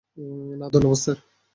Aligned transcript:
না 0.59 0.65
ধন্যবাদ, 0.73 0.99
স্যার। 0.99 1.17